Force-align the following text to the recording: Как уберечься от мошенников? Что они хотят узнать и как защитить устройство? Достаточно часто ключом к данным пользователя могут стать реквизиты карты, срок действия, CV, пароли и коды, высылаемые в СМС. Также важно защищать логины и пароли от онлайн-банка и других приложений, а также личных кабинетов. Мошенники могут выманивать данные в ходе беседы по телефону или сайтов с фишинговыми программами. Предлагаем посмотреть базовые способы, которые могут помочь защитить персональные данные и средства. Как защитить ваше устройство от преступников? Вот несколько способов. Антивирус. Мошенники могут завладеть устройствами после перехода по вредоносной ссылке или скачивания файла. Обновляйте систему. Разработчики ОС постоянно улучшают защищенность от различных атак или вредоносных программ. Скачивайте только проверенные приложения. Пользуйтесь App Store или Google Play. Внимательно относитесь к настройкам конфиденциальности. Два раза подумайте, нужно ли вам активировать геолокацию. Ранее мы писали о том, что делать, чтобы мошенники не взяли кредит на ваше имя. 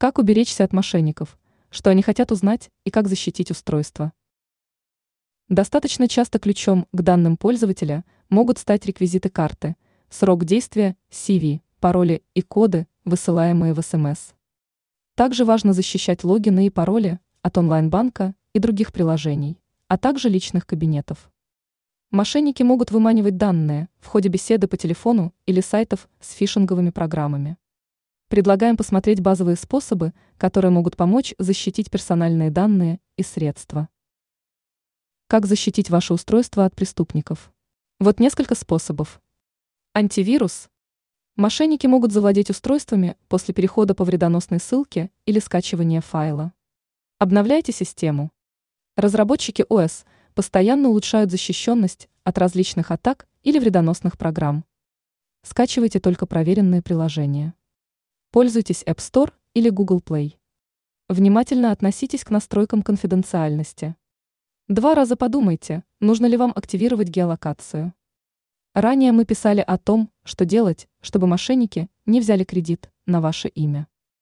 Как 0.00 0.18
уберечься 0.18 0.62
от 0.62 0.72
мошенников? 0.72 1.36
Что 1.70 1.90
они 1.90 2.02
хотят 2.02 2.30
узнать 2.30 2.70
и 2.84 2.90
как 2.92 3.08
защитить 3.08 3.50
устройство? 3.50 4.12
Достаточно 5.48 6.06
часто 6.06 6.38
ключом 6.38 6.86
к 6.92 7.02
данным 7.02 7.36
пользователя 7.36 8.04
могут 8.28 8.58
стать 8.58 8.86
реквизиты 8.86 9.28
карты, 9.28 9.74
срок 10.08 10.44
действия, 10.44 10.96
CV, 11.10 11.62
пароли 11.80 12.22
и 12.34 12.42
коды, 12.42 12.86
высылаемые 13.04 13.74
в 13.74 13.82
СМС. 13.82 14.34
Также 15.16 15.44
важно 15.44 15.72
защищать 15.72 16.22
логины 16.22 16.68
и 16.68 16.70
пароли 16.70 17.18
от 17.42 17.58
онлайн-банка 17.58 18.36
и 18.52 18.60
других 18.60 18.92
приложений, 18.92 19.58
а 19.88 19.98
также 19.98 20.28
личных 20.28 20.64
кабинетов. 20.64 21.28
Мошенники 22.12 22.62
могут 22.62 22.92
выманивать 22.92 23.36
данные 23.36 23.88
в 23.98 24.06
ходе 24.06 24.28
беседы 24.28 24.68
по 24.68 24.76
телефону 24.76 25.34
или 25.46 25.60
сайтов 25.60 26.08
с 26.20 26.34
фишинговыми 26.34 26.90
программами. 26.90 27.56
Предлагаем 28.28 28.76
посмотреть 28.76 29.20
базовые 29.22 29.56
способы, 29.56 30.12
которые 30.36 30.70
могут 30.70 30.98
помочь 30.98 31.34
защитить 31.38 31.90
персональные 31.90 32.50
данные 32.50 33.00
и 33.16 33.22
средства. 33.22 33.88
Как 35.28 35.46
защитить 35.46 35.88
ваше 35.88 36.12
устройство 36.12 36.66
от 36.66 36.76
преступников? 36.76 37.50
Вот 37.98 38.20
несколько 38.20 38.54
способов. 38.54 39.22
Антивирус. 39.94 40.68
Мошенники 41.36 41.86
могут 41.86 42.12
завладеть 42.12 42.50
устройствами 42.50 43.16
после 43.28 43.54
перехода 43.54 43.94
по 43.94 44.04
вредоносной 44.04 44.60
ссылке 44.60 45.10
или 45.24 45.38
скачивания 45.38 46.02
файла. 46.02 46.52
Обновляйте 47.18 47.72
систему. 47.72 48.30
Разработчики 48.94 49.64
ОС 49.70 50.04
постоянно 50.34 50.90
улучшают 50.90 51.30
защищенность 51.30 52.10
от 52.24 52.36
различных 52.36 52.90
атак 52.90 53.26
или 53.42 53.58
вредоносных 53.58 54.18
программ. 54.18 54.66
Скачивайте 55.44 55.98
только 55.98 56.26
проверенные 56.26 56.82
приложения. 56.82 57.54
Пользуйтесь 58.30 58.82
App 58.82 58.98
Store 58.98 59.32
или 59.54 59.70
Google 59.70 60.00
Play. 60.00 60.36
Внимательно 61.08 61.72
относитесь 61.72 62.24
к 62.24 62.30
настройкам 62.30 62.82
конфиденциальности. 62.82 63.96
Два 64.68 64.94
раза 64.94 65.16
подумайте, 65.16 65.82
нужно 65.98 66.26
ли 66.26 66.36
вам 66.36 66.52
активировать 66.54 67.08
геолокацию. 67.08 67.94
Ранее 68.74 69.12
мы 69.12 69.24
писали 69.24 69.60
о 69.66 69.78
том, 69.78 70.10
что 70.24 70.44
делать, 70.44 70.88
чтобы 71.00 71.26
мошенники 71.26 71.88
не 72.04 72.20
взяли 72.20 72.44
кредит 72.44 72.90
на 73.06 73.22
ваше 73.22 73.48
имя. 73.48 73.88